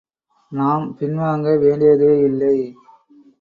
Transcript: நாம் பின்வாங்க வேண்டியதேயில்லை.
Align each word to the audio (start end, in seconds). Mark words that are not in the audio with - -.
நாம் 0.51 0.85
பின்வாங்க 0.99 1.53
வேண்டியதேயில்லை. 1.57 2.55